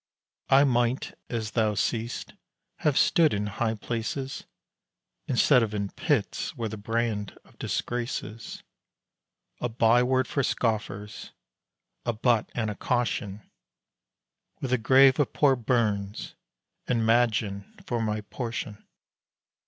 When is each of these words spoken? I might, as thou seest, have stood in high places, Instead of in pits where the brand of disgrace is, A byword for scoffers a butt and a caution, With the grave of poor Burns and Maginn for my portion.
I 0.49 0.63
might, 0.63 1.13
as 1.29 1.51
thou 1.51 1.75
seest, 1.75 2.33
have 2.77 2.97
stood 2.97 3.35
in 3.35 3.45
high 3.45 3.75
places, 3.75 4.47
Instead 5.27 5.61
of 5.61 5.75
in 5.75 5.91
pits 5.91 6.55
where 6.57 6.69
the 6.69 6.75
brand 6.75 7.37
of 7.45 7.59
disgrace 7.59 8.23
is, 8.23 8.63
A 9.59 9.69
byword 9.69 10.27
for 10.27 10.41
scoffers 10.41 11.33
a 12.03 12.13
butt 12.13 12.49
and 12.55 12.71
a 12.71 12.75
caution, 12.75 13.47
With 14.59 14.71
the 14.71 14.79
grave 14.79 15.19
of 15.19 15.33
poor 15.33 15.55
Burns 15.55 16.33
and 16.87 17.05
Maginn 17.05 17.71
for 17.85 18.01
my 18.01 18.21
portion. 18.21 18.83